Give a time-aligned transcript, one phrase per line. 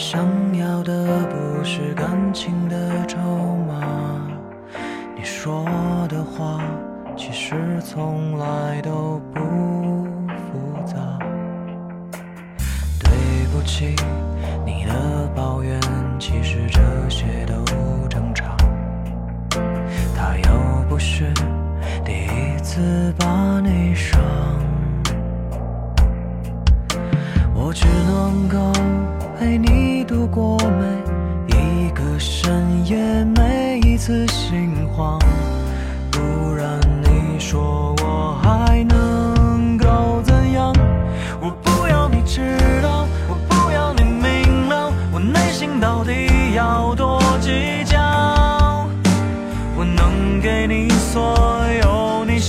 [0.00, 3.18] 想要的不是感情的筹
[3.68, 4.26] 码。
[5.14, 5.62] 你说
[6.08, 6.58] 的话，
[7.14, 9.40] 其实从来都不
[10.24, 10.96] 复杂。
[12.98, 13.10] 对
[13.52, 13.94] 不起，
[14.64, 15.78] 你的抱怨，
[16.18, 17.62] 其实这些都
[18.08, 18.56] 正常。
[20.16, 21.30] 他又不是
[22.02, 24.18] 第一次把你伤，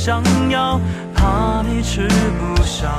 [0.03, 0.81] 想要，
[1.13, 2.89] 怕你吃不消。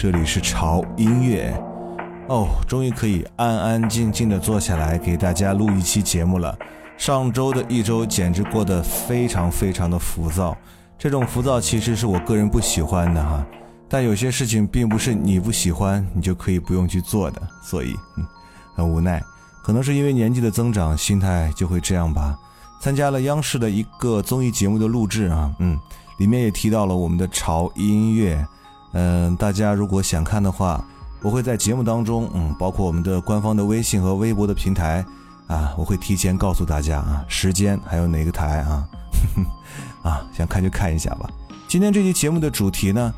[0.00, 1.52] 这里是潮音乐。
[2.28, 6.56] 哦，终于可以安安静静的坐下来给大家录一期节目了。
[6.96, 10.56] 上周的一周简直过得非常非常的浮躁，
[10.96, 13.44] 这种浮躁其实是我个人不喜欢的哈。
[13.88, 18.24] 但有些事情并不是你不喜欢你就可以不用去做的，所以嗯，
[18.76, 19.20] 很无奈。
[19.64, 22.38] 可能是因为年纪的增长，心态就会这样吧。
[22.80, 25.76] 参加了央视的一个综艺节目的录制啊，嗯，
[26.18, 28.46] 里面也提到了我们的潮音乐。
[28.92, 30.82] 嗯，大家如果想看的话，
[31.20, 35.04] 我会在节目当中，嗯，包括我们的官方的微信和微博的平台
[35.46, 38.88] 啊，我会提前告诉大家啊，时间还有哪个台啊，
[40.02, 41.28] 啊，想看就看一下吧。
[41.66, 43.12] 今天这期节目的主题呢，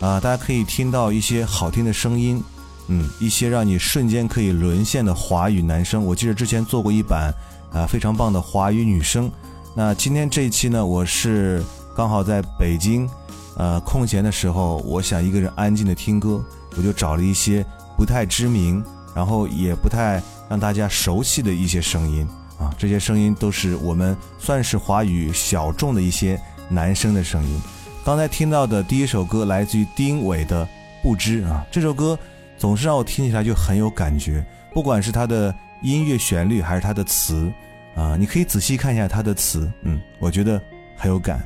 [0.00, 2.42] 啊，大家可以听到一些好听的声音，
[2.88, 6.04] 嗯，一些让你瞬间可以沦陷的华语男声。
[6.04, 7.32] 我记得之前做过一版
[7.72, 9.30] 啊非常棒的华语女声。
[9.74, 11.64] 那今天这一期呢，我是
[11.96, 13.08] 刚好在北京。
[13.56, 16.44] 呃，空闲的时候，我想一个人安静的听歌，
[16.76, 17.64] 我就找了一些
[17.96, 18.84] 不太知名，
[19.14, 22.26] 然后也不太让大家熟悉的一些声音
[22.58, 27.62] 啊，这些声音都是我们算是华语小众的一些男生的声音。
[28.04, 30.64] 刚才听到的第一首歌来自于丁伟的
[31.02, 32.18] 《不知》啊，这首歌
[32.58, 37.52] 总是让我听起来就很有感觉，不管是它的音乐旋律还是它的词
[37.94, 40.60] 啊，你可以仔细看一下它的词，嗯，我觉得
[40.96, 41.40] 很有感。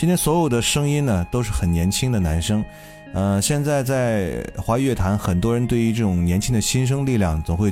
[0.00, 2.64] 今天所有的声音呢都是很年轻的男生，
[3.12, 7.70] 呃，现在在华语乐坛，很多人对于这种年轻的新生力量总会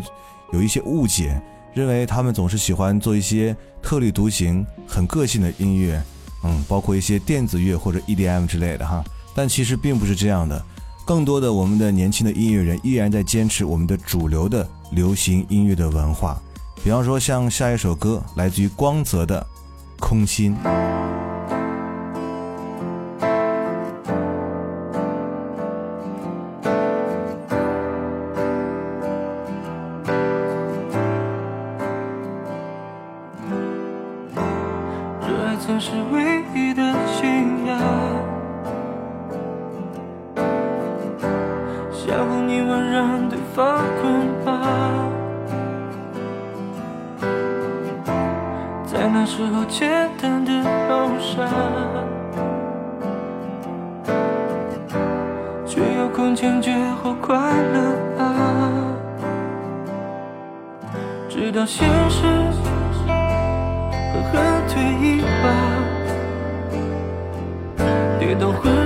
[0.52, 1.40] 有一些误解，
[1.72, 5.98] 认为他们总是喜欢做一些特立独行、很个性的音乐。
[6.44, 9.02] 嗯，包括一些电子乐或者 EDM 之类的哈，
[9.34, 10.62] 但其实并不是这样的。
[11.06, 16.38] 更多的我们的年轻的音乐人依然在坚持我们的主流的流行音乐的文化。
[16.84, 19.40] 比方说，像下一首歌来自于光泽的
[19.98, 20.54] 《空心》。
[64.88, 65.48] 回忆吧，
[68.18, 68.77] 别等。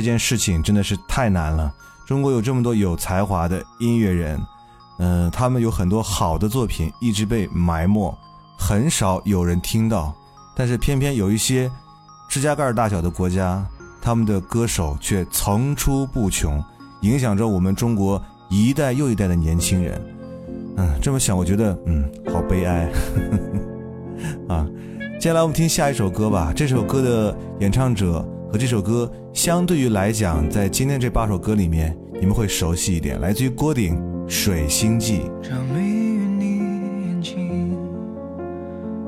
[0.00, 1.70] 这件事情真的是太难了。
[2.06, 4.40] 中国有这么多有才华的音乐人，
[4.98, 8.16] 嗯，他们有很多好的作品一直被埋没，
[8.58, 10.10] 很少有人听到。
[10.56, 11.70] 但是偏偏有一些
[12.30, 13.62] 指甲盖大小的国家，
[14.00, 16.64] 他们的歌手却层出不穷，
[17.02, 20.02] 影响着我们中国一代又一代的年轻人。
[20.78, 22.90] 嗯，这么想，我觉得嗯，好悲哀
[24.48, 24.66] 啊。
[25.20, 26.54] 接下来我们听下一首歌吧。
[26.56, 33.20] 这首歌的演唱者和这首歌相对于来讲，在今天这八首歌里面，你们会熟悉一点。
[33.20, 33.96] 来自于郭顶
[34.28, 35.20] 《水星记》。
[35.40, 36.58] 这谜语你
[37.06, 37.78] 眼睛，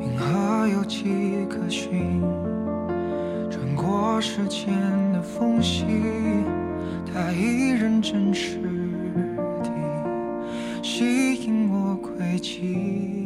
[0.00, 2.22] 银河有迹可循，
[3.50, 4.68] 穿过时间
[5.12, 5.86] 的缝隙，
[7.12, 8.58] 它依然真实
[9.64, 9.72] 地
[10.84, 13.21] 吸引我轨迹。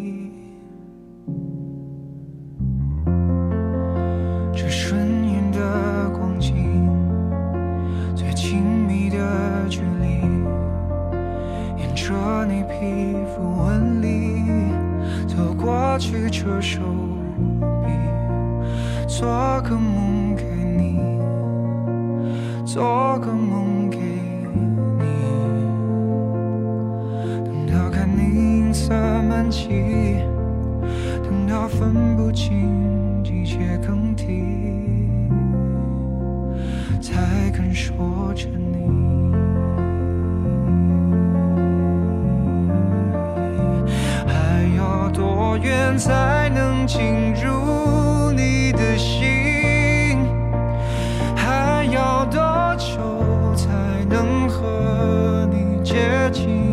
[16.61, 16.81] 手
[17.85, 17.91] 臂，
[19.07, 19.29] 做
[19.63, 20.45] 个梦给
[20.77, 21.01] 你，
[22.65, 25.05] 做个梦给你。
[27.45, 29.69] 等到看你银色满际，
[31.23, 34.25] 等到分不清季节更替，
[37.01, 39.16] 才肯说着你。
[45.59, 50.19] 远才能进入你的心，
[51.35, 52.41] 还要多
[52.77, 53.69] 久才
[54.09, 56.66] 能和你接近？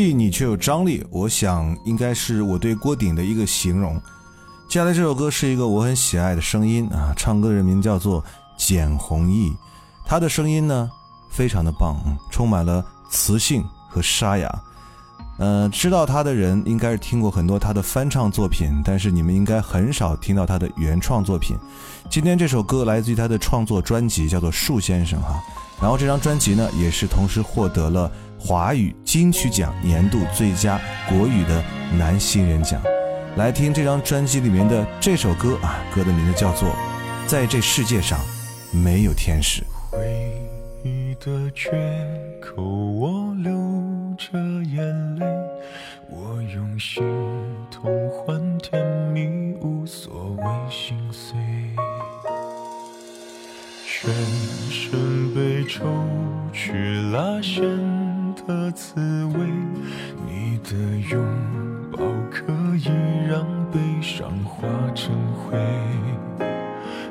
[0.00, 4.00] 细腻却有张力，我想应该是我对郭顶的一个形容。
[4.66, 8.24] 接下来这首歌是一个我很喜爱的声音啊，唱歌人名叫做
[8.56, 9.52] 简弘毅，
[10.06, 10.90] 他的声音呢
[11.28, 11.98] 非常的棒，
[12.30, 14.50] 充满了磁性和沙哑。
[15.38, 21.58] 呃，知道他的人应该是听过很多他的翻唱作品，但是你们应该很少听到他的原创作品。
[22.08, 25.38] 今天这首歌来自于他的创作专辑，叫做《树先生》哈。
[25.78, 31.62] 然后这张专辑呢，也是同时获得了华语金曲奖年度最佳国语的
[31.98, 32.80] 男新人奖。
[33.36, 36.70] 来听这张专辑里面的这首歌啊，歌的名字叫做
[37.26, 38.18] 《在这世界上
[38.72, 39.62] 没有天使》。
[39.90, 40.32] 回
[40.82, 41.70] 忆的缺
[42.40, 43.52] 口，我流
[44.16, 45.26] 着眼泪，
[46.08, 47.04] 我用心
[47.70, 48.82] 痛换甜
[49.12, 49.28] 蜜，
[49.60, 51.38] 无所谓心碎。
[53.86, 54.10] 全
[54.70, 55.84] 身被抽
[56.52, 56.72] 去
[57.12, 57.62] 拉线
[58.50, 59.46] 的滋味，
[60.26, 60.74] 你的
[61.08, 61.24] 拥
[61.92, 61.98] 抱
[62.32, 62.90] 可以
[63.28, 65.56] 让悲伤化成灰。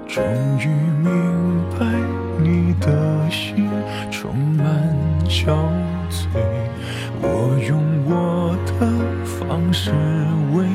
[0.05, 0.21] 终
[0.59, 0.67] 于
[1.01, 1.85] 明白，
[2.43, 3.69] 你的心
[4.11, 4.67] 充满
[5.29, 5.55] 憔
[6.09, 6.27] 悴。
[7.21, 8.75] 我用我的
[9.23, 9.91] 方式
[10.53, 10.67] 为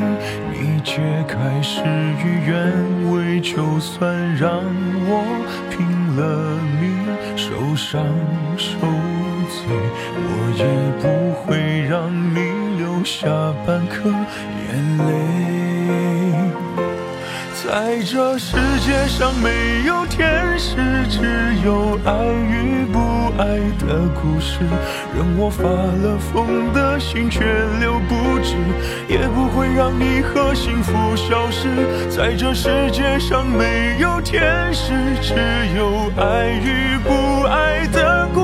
[0.50, 1.82] 你解开事
[2.24, 4.62] 与愿违，就算让
[5.06, 5.22] 我
[5.68, 5.86] 拼
[6.16, 6.90] 了命
[7.36, 8.02] 受伤
[8.56, 8.78] 受
[9.68, 10.64] 我也
[11.00, 11.04] 不
[11.40, 12.38] 会让你
[12.78, 13.28] 留下
[13.66, 15.02] 半颗眼泪。
[17.64, 20.76] 在这世界上没有天使，
[21.08, 22.12] 只有爱
[22.50, 22.98] 与不
[23.38, 24.58] 爱的故事。
[25.16, 27.40] 任我发了疯的心却
[27.80, 28.54] 留不住，
[29.08, 31.68] 也不会让你和幸福消失。
[32.10, 35.34] 在这世界上没有天使，只
[35.74, 38.43] 有爱与不爱的故事。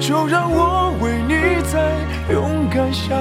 [0.00, 3.14] 就让我为你再勇敢下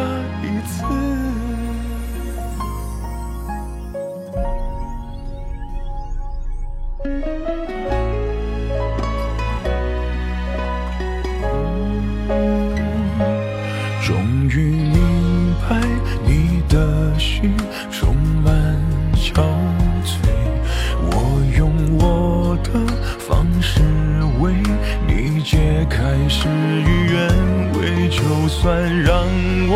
[29.25, 29.33] 让
[29.67, 29.73] 我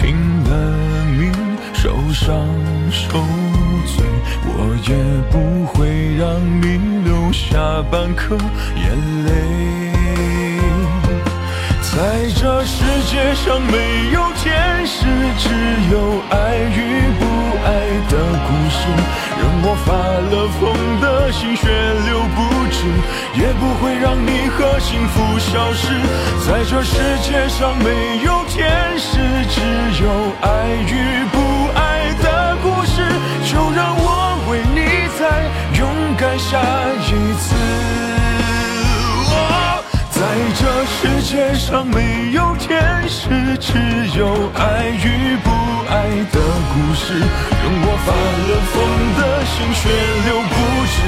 [0.00, 0.50] 拼了
[1.18, 1.20] 命
[1.74, 2.24] 受伤
[2.90, 3.20] 受
[3.86, 3.96] 罪，
[4.46, 4.48] 我
[4.88, 4.90] 也
[5.30, 5.76] 不会
[6.16, 6.24] 让
[6.62, 6.64] 你
[7.04, 7.58] 留下
[7.90, 8.34] 半颗
[8.76, 8.86] 眼
[9.26, 9.28] 泪。
[11.82, 11.96] 在
[12.34, 12.76] 这世
[13.10, 15.04] 界上没有天使，
[15.36, 15.50] 只
[15.92, 16.78] 有爱与
[17.18, 17.22] 不
[17.64, 17.68] 爱
[18.08, 18.12] 的
[18.46, 18.80] 故事。
[19.38, 21.68] 任我发了疯的心血
[22.06, 22.38] 流不
[22.70, 22.84] 止，
[23.40, 25.94] 也不会让你和幸福消失。
[26.44, 29.60] 在这世界上没有天使，只
[30.02, 30.10] 有
[30.42, 31.38] 爱与不
[31.74, 33.06] 爱的故事。
[33.44, 35.48] 就让我为你再
[35.78, 36.60] 勇敢下
[37.06, 38.17] 一次。
[40.28, 43.72] 在这世界上没有天使，只
[44.18, 45.48] 有爱与不
[45.88, 46.36] 爱的
[46.68, 47.16] 故事。
[47.16, 48.76] 任我发了疯
[49.16, 49.88] 的心血
[50.28, 50.52] 流不
[50.84, 51.00] 止，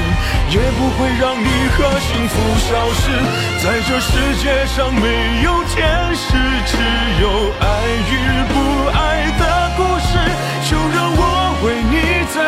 [0.49, 2.33] 也不会让你和幸福
[2.65, 3.13] 消失。
[3.61, 4.09] 在这世
[4.41, 5.05] 界上没
[5.43, 6.33] 有天使，
[6.65, 6.73] 只
[7.21, 7.29] 有
[7.61, 7.63] 爱
[8.09, 8.13] 与
[8.49, 8.57] 不
[8.89, 9.43] 爱的
[9.77, 10.17] 故事。
[10.65, 11.21] 就让我
[11.61, 12.41] 为你再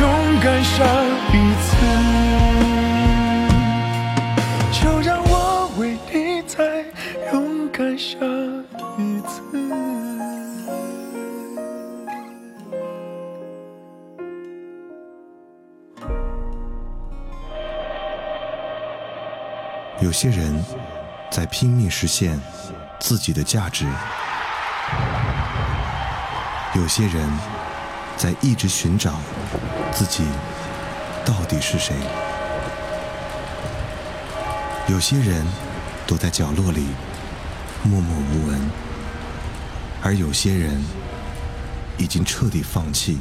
[0.00, 0.02] 勇
[0.42, 0.82] 敢下
[1.30, 1.34] 一
[7.96, 8.18] 下
[8.98, 9.42] 一次。
[20.02, 20.62] 有些人
[21.30, 22.38] 在拼命实现
[23.00, 23.86] 自己的价值，
[26.74, 27.26] 有些人
[28.16, 29.14] 在一直寻找
[29.90, 30.22] 自己
[31.24, 31.96] 到底是谁，
[34.86, 35.46] 有些人
[36.06, 36.88] 躲在角落里
[37.86, 38.58] 默默无闻，
[40.02, 40.80] 而有些人
[41.96, 43.18] 已经彻底放弃，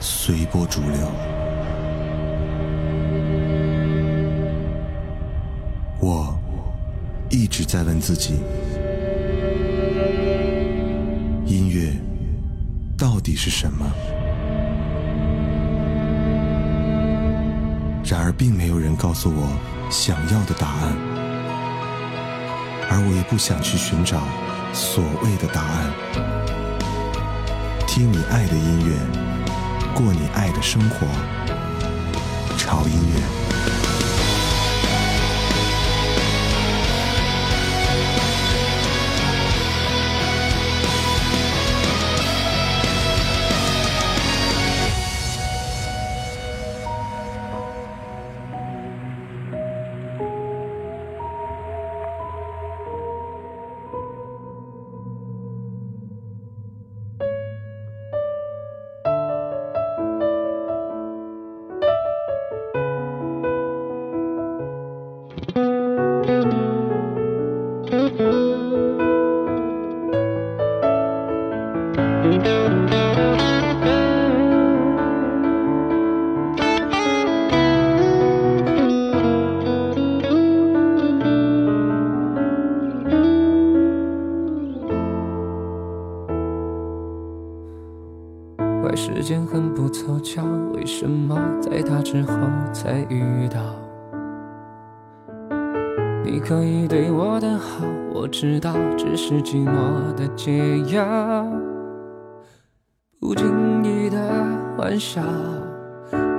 [0.00, 1.12] 随波逐流。
[6.00, 6.36] 我
[7.30, 8.34] 一直在问自己：
[11.46, 11.92] 音乐
[12.98, 13.86] 到底是什么？
[18.04, 19.48] 然而，并没有人告诉我
[19.90, 20.96] 想要的答案，
[22.88, 24.22] 而我也不想去寻找
[24.72, 25.92] 所谓的答案。
[27.86, 28.96] 听你爱的音乐，
[29.94, 31.06] 过你爱的生活，
[32.56, 33.45] 潮音乐。
[89.26, 92.32] 间很不凑巧，为什么在他之后
[92.72, 93.58] 才遇到？
[96.24, 97.84] 你可以对我的好，
[98.14, 101.44] 我知道，只是寂寞的解药。
[103.18, 104.16] 不经意的
[104.78, 105.20] 玩笑，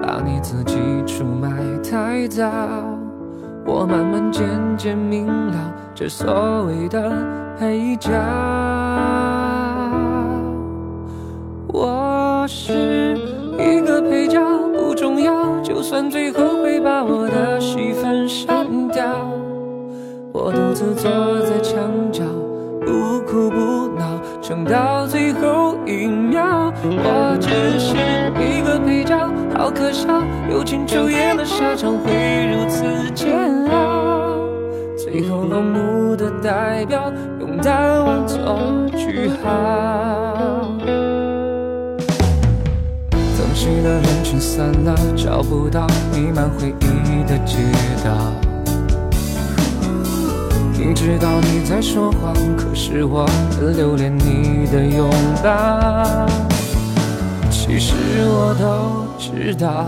[0.01, 1.49] 把你自己出卖
[1.83, 2.49] 太早。
[3.65, 4.47] 我慢慢渐
[4.77, 7.11] 渐明了，这所谓的
[7.59, 8.66] 配角。
[12.47, 13.17] 是
[13.59, 14.39] 一个配角，
[14.73, 19.03] 不重要，就算最后会把我的戏份删掉。
[20.31, 21.77] 我独自坐在墙
[22.11, 22.23] 角，
[22.85, 26.71] 不哭不闹，撑到最后一秒。
[26.83, 27.95] 我只是
[28.39, 29.17] 一个配角，
[29.57, 30.07] 好可笑，
[30.49, 34.37] 友情出演的下场会如此煎熬。
[34.95, 38.39] 最后落幕的代表，用淡忘做
[38.95, 40.06] 句号。
[43.87, 47.55] 的，人群散了，找不到弥漫回忆的街
[48.03, 48.11] 道。
[50.77, 53.25] 明知道你在说谎，可是我
[53.57, 55.09] 很留恋你的拥
[55.41, 56.27] 抱。
[57.49, 57.95] 其实
[58.25, 59.85] 我都知道，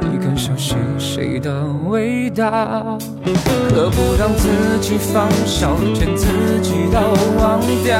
[0.00, 2.98] 你更熟悉谁的味道。
[3.70, 4.48] 何不让自
[4.80, 6.26] 己放手，连自
[6.60, 6.98] 己都
[7.40, 7.96] 忘掉？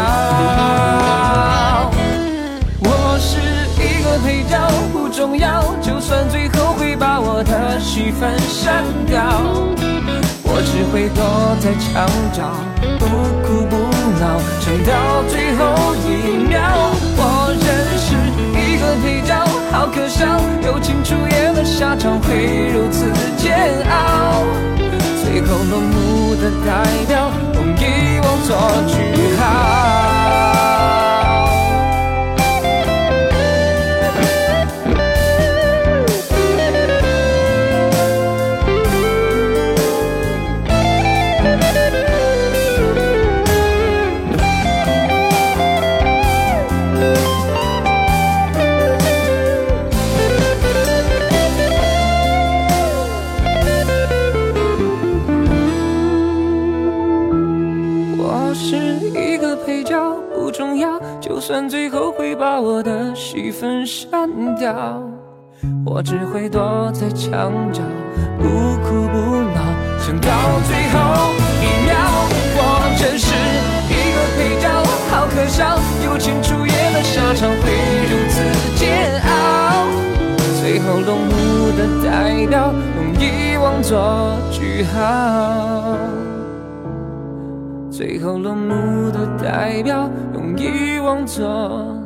[4.28, 4.58] 配角，
[4.92, 9.24] 不重要，就算最后会把我的戏份删掉。
[10.44, 12.44] 我只会躲在墙角，
[12.98, 13.06] 不
[13.40, 13.74] 哭不
[14.20, 16.60] 闹，撑到最后一秒。
[17.16, 18.12] 我仍是
[18.52, 19.32] 一个配角，
[19.72, 23.56] 好可笑，友情出演的下场会如此煎
[23.88, 24.44] 熬。
[25.24, 28.54] 最后落幕的代表，用遗忘做
[28.88, 31.07] 句号。
[66.08, 67.82] 只会躲在墙角，
[68.38, 69.60] 不哭不闹，
[70.00, 70.30] 撑到
[70.66, 70.96] 最后
[71.60, 71.92] 一秒。
[72.56, 72.60] 我
[72.98, 73.28] 真是
[73.92, 74.72] 一个配角，
[75.10, 77.60] 好可笑，友情出演的下场会
[78.08, 78.40] 如此
[78.78, 79.84] 煎熬。
[80.58, 85.98] 最后落幕的代表，用遗忘做句号。
[87.90, 91.97] 最后落幕的代表，用遗忘做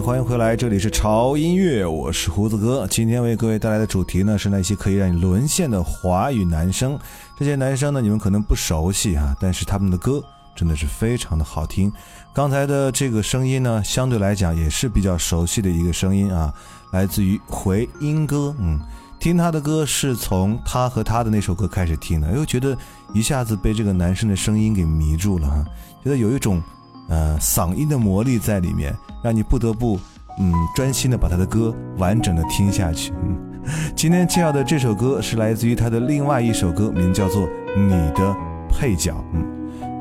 [0.00, 2.86] 欢迎回来，这里是潮音乐，我是胡子哥。
[2.88, 6.98] 今天为各位带来的主题呢，是那些可以让你沦陷的华语男生。
[7.38, 10.22] 这些男生呢，你们可能不熟悉啊，但是他们的歌。
[10.54, 11.90] 真的是非常的好听，
[12.34, 16.52] 刚才的这个声音呢，相对来讲也是比较熟悉的一个声音啊，
[16.92, 18.54] 来自于回音哥。
[18.58, 18.78] 嗯，
[19.18, 22.76] 听他的歌是从他和他的那首歌开始听的，又觉得
[23.14, 25.64] 一下子被这个男生的声音给迷住了哈，
[26.04, 26.62] 觉得有一种
[27.08, 29.98] 呃嗓音的魔力在里面，让你不得不
[30.38, 33.12] 嗯专心的把他的歌完整的听下去。
[33.22, 33.36] 嗯，
[33.96, 37.42] 今天介绍的这首歌是来自于他的另外一首歌，名叫做
[37.76, 38.36] 《你的
[38.68, 39.12] 配角》。
[39.34, 39.46] 嗯。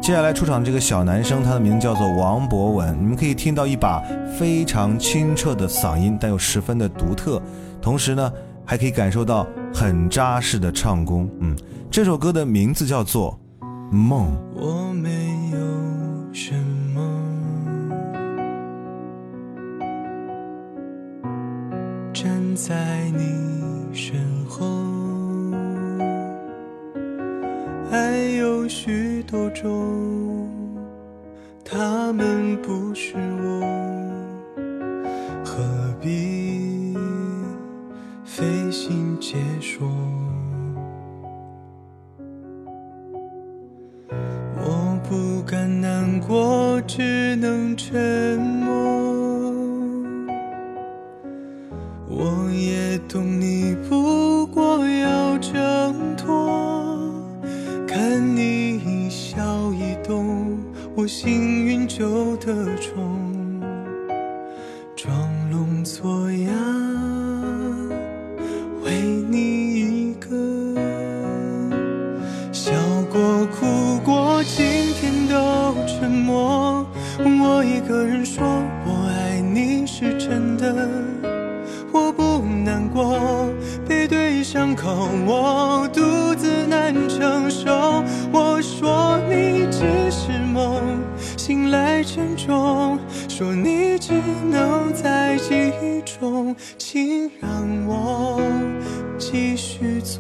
[0.02, 2.98] 接下来出场这个小男生，他的名叫做王博文。
[3.00, 4.02] 你们可以听到一把
[4.36, 7.40] 非常清澈的嗓音，但又十分的独特，
[7.80, 8.34] 同时呢，
[8.66, 11.30] 还可以感受到很扎实的唱功。
[11.40, 11.56] 嗯，
[11.92, 13.40] 这首歌的名字叫做
[13.96, 14.26] 《梦》。
[14.56, 16.56] 我没有什，
[22.14, 24.66] 站在你身后。
[27.90, 30.50] 爱有许多种，
[31.64, 33.62] 他们不是我，
[35.44, 35.64] 何
[36.02, 36.96] 必
[38.24, 39.88] 费心解说？
[44.58, 48.61] 我不敢难过，只能沉默。
[53.12, 57.12] 懂你，不过要挣脱。
[57.86, 60.58] 看你一笑一动，
[60.96, 63.31] 我幸运就得宠，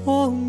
[0.01, 0.40] 续做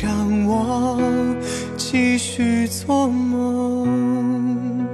[0.00, 0.98] 让我
[1.76, 4.84] 继续做梦。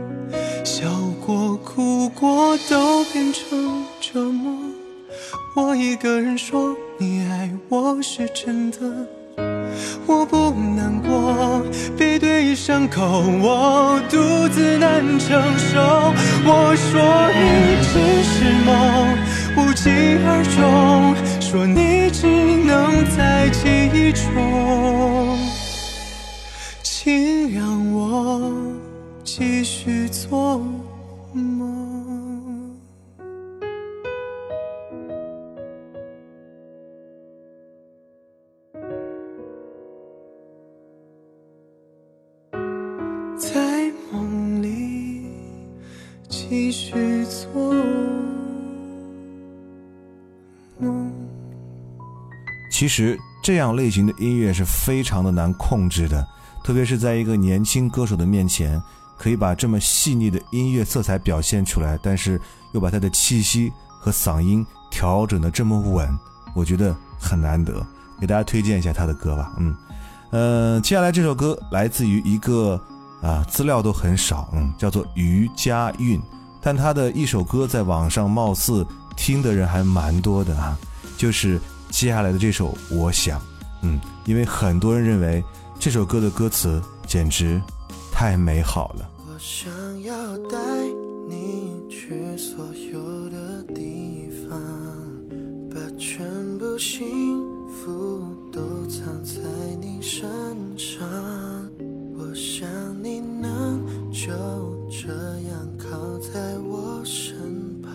[0.65, 0.87] 笑
[1.25, 4.53] 过、哭过，都变成折磨。
[5.57, 8.79] 我一个人说，你爱我是真的，
[10.07, 11.63] 我不难过。
[11.97, 14.17] 背对伤口，我独
[14.49, 15.81] 自难承受。
[16.45, 17.41] 我说你
[17.91, 18.71] 只是梦，
[19.57, 19.91] 无疾
[20.25, 21.30] 而终。
[21.51, 25.37] 说你只能在记忆中，
[26.81, 28.53] 请让我。
[29.25, 30.59] 继续做
[31.33, 32.79] 梦。
[43.37, 45.27] 在梦里
[46.29, 47.10] 继续
[52.81, 56.27] 其实这样类型的音乐是非常的难控制的，
[56.65, 58.83] 特别是在一个年轻歌手的面前，
[59.19, 62.41] 可以把这么细腻的音乐色彩表现出来，但是
[62.73, 66.09] 又把他的气息和嗓音调整的这么稳，
[66.55, 67.87] 我觉得很难得。
[68.19, 69.77] 给大家推荐一下他的歌吧，嗯，
[70.31, 72.81] 呃，接下来这首歌来自于一个
[73.21, 76.19] 啊资料都很少，嗯，叫做余佳韵，
[76.63, 78.87] 但他的一首歌在网上貌似
[79.19, 80.79] 听的人还蛮多的啊，
[81.19, 83.39] 就是接下来的这首《我想》，
[83.83, 85.45] 嗯，因为很多人认为
[85.79, 87.61] 这首歌的歌词简直
[88.11, 89.11] 太美好了。
[89.19, 89.71] 我想
[90.03, 90.57] 要带
[91.29, 94.59] 你去所有的地方，
[95.71, 96.27] 把全
[96.59, 99.41] 部幸福都藏在
[99.81, 100.27] 你身
[100.77, 101.07] 上。
[102.17, 102.69] 我想
[103.03, 104.31] 你能就
[104.89, 105.09] 这
[105.49, 107.37] 样靠在我身
[107.83, 107.91] 旁。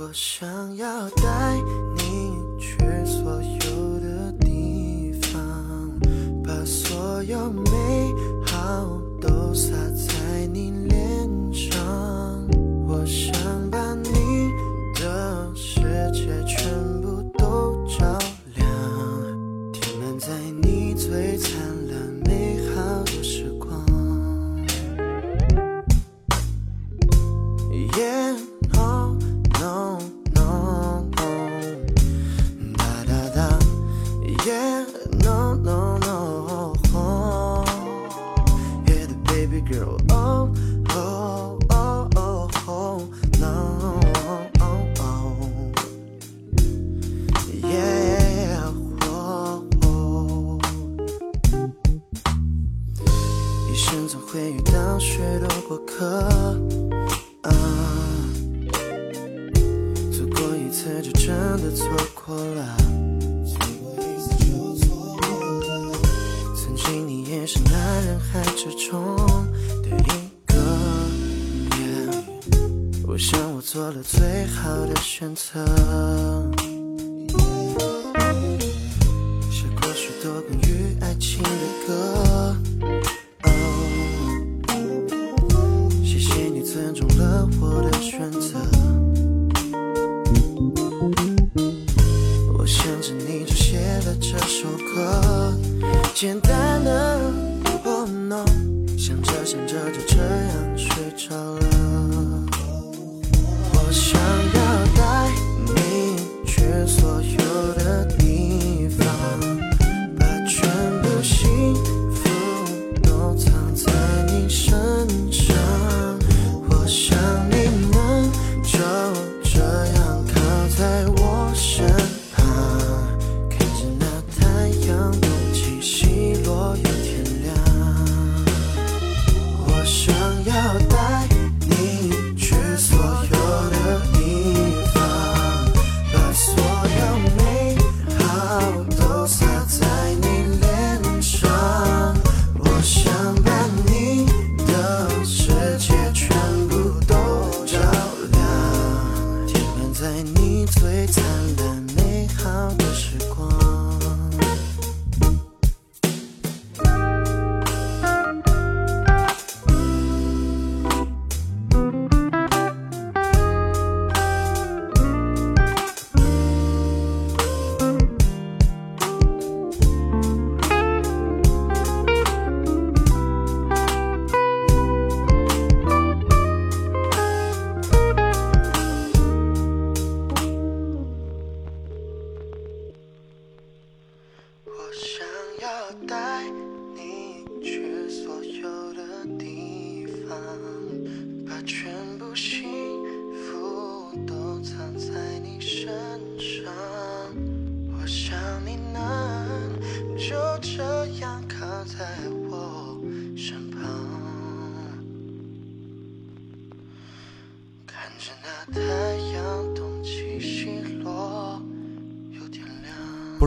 [0.00, 1.56] 我想要带
[1.96, 5.92] 你去所有的地方，
[6.44, 8.14] 把所有美
[8.46, 8.86] 好
[9.20, 11.76] 都洒在你脸上。
[12.86, 13.34] 我想
[35.28, 35.87] no, no.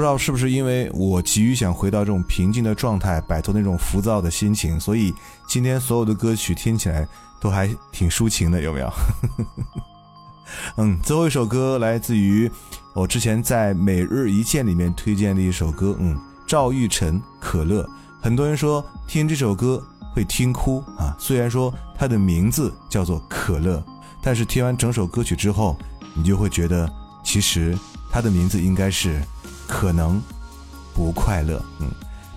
[0.02, 5.14] 不知道是不是因为我急于想回到这种平静的状态，摆脱那种浮躁的心情，所以
[5.48, 7.08] 今天所有的歌曲听起来
[7.40, 8.92] 都还挺抒情的，有没有？
[10.78, 12.50] 嗯，最后一首歌来自于
[12.96, 17.84] 我之前在每日一见里面推荐的一首歌，嗯，赵玉晨《可乐》。
[18.24, 19.80] 很多人说听这首歌
[20.16, 23.84] 会听哭啊，虽然说它的名字叫做可乐，
[24.20, 25.78] 但是听完整首歌曲之后，
[26.16, 26.92] 你就会觉得
[27.24, 27.78] 其实
[28.10, 29.22] 它的名字应该是
[29.72, 30.22] 可能
[30.94, 31.64] 不快乐。
[31.80, 31.90] 嗯，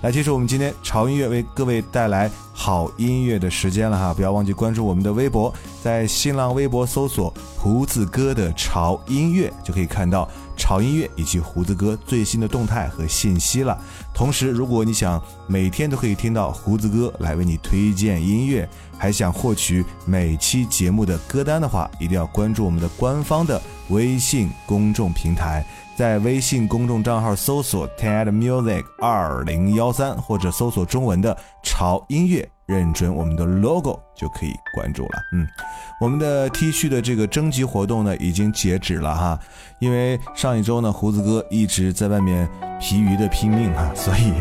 [0.02, 13.76] 来结束我们今天潮音乐为各位带来好音乐的时间了哈，不要忘记关注我们的微博，在新浪微博搜索“胡子哥的潮音乐”就可以看到潮音乐以及胡子哥最新的动态和信息了。
[14.14, 25.66] 同时，如果你想每天都可以听到胡子哥来为你推荐音乐，还想获取每期节目的歌单的话，一定要关注我们的官方的微信公众平台。
[25.96, 35.22] 在微信公众账号搜索 TED Music 二零幺三，或者搜索中文的潮音乐，认准我们的 logo 就可以关注了。
[35.32, 35.46] 嗯，
[36.00, 39.38] 我们的 T 恤的这个征集活动呢已经截止了哈，
[39.78, 42.48] 因为上一周呢胡子哥一直在外面
[42.80, 44.32] 疲于的拼命哈，所以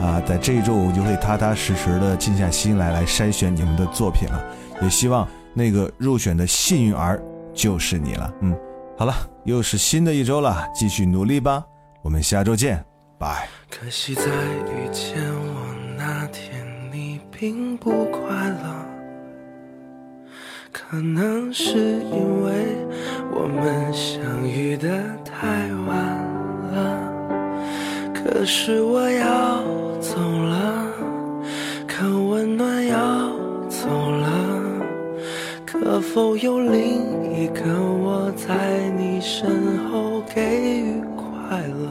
[0.00, 4.40] 啊在这一周我就会踏踏实实的静下心来来筛选你们的作品了，
[4.80, 7.20] 也希望那个入选的幸运儿
[7.52, 8.32] 就是你了。
[8.42, 8.56] 嗯。
[9.00, 11.64] 好了，又是新的一周了，继续努力吧。
[12.02, 12.84] 我们下周见，
[13.18, 13.48] 拜。
[13.70, 18.86] 可惜在遇见我那天，你并不快乐。
[20.70, 21.78] 可能是
[22.12, 22.76] 因为
[23.32, 25.46] 我们相遇的太
[25.86, 25.96] 晚
[26.70, 27.00] 了。
[28.12, 29.62] 可是我要
[29.98, 30.86] 走了，
[31.88, 33.30] 可温暖要
[33.70, 34.39] 走了。
[35.90, 41.90] 可否有另一个我在你身后给予快乐？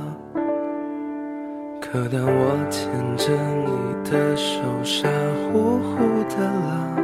[1.81, 3.33] 可当我牵着
[3.65, 5.09] 你的手，傻
[5.51, 5.97] 乎乎
[6.29, 6.95] 的了，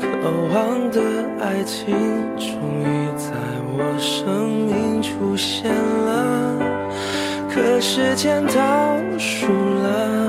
[0.00, 1.00] 渴望的
[1.40, 1.94] 爱情
[2.36, 2.48] 终
[2.80, 3.30] 于在
[3.78, 6.58] 我生命出现了。
[7.48, 8.52] 可时间倒
[9.16, 10.21] 数了，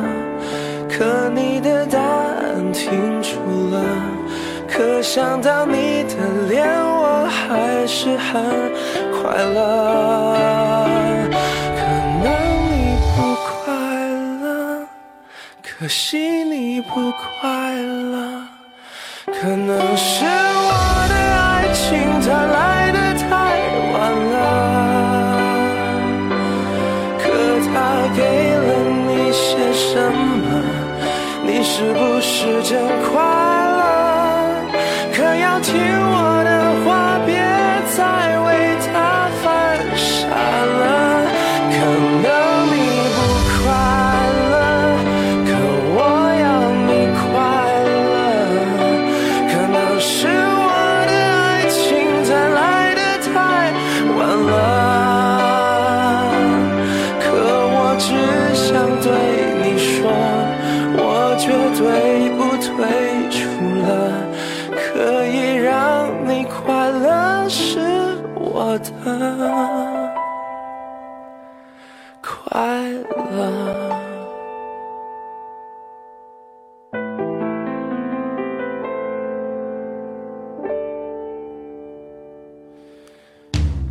[5.13, 6.15] 想到你的
[6.49, 8.33] 脸，我还是很
[9.11, 10.89] 快乐。
[11.77, 11.81] 可
[12.23, 12.25] 能
[12.65, 13.61] 你不快
[14.41, 14.43] 乐，
[15.61, 18.41] 可惜你不快乐。
[19.27, 20.71] 可能是我
[21.07, 21.85] 的爱情
[22.25, 23.29] 它来的太
[23.93, 23.95] 晚
[24.33, 24.35] 了。
[27.19, 27.23] 可
[27.71, 27.71] 他
[28.15, 28.19] 给
[28.57, 28.67] 了
[29.05, 30.41] 你些什么？
[31.45, 32.71] 你是不是真
[33.03, 33.42] 快乐？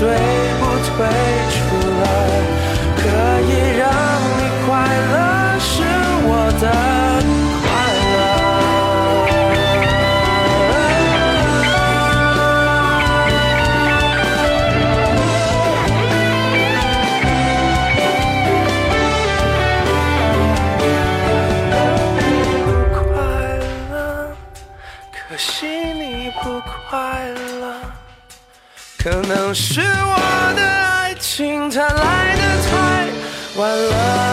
[0.00, 0.06] 对
[0.60, 1.37] 不对
[29.48, 33.08] 可是我的爱情它来的太
[33.56, 34.27] 晚了。